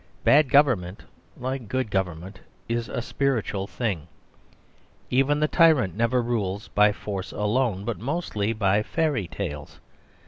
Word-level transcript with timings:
Bad 0.23 0.49
government, 0.49 1.03
like 1.37 1.67
good 1.67 1.91
government, 1.91 2.39
is 2.67 2.89
a 2.89 3.03
spiritual 3.03 3.67
thing. 3.67 4.07
Even 5.11 5.39
the 5.39 5.47
tyrant 5.47 5.95
never 5.95 6.23
rules 6.23 6.69
by 6.69 6.91
force 6.91 7.31
alone; 7.31 7.85
but 7.85 7.99
mostly 7.99 8.51
by 8.51 8.81
fairy 8.81 9.27
tales. 9.27 9.79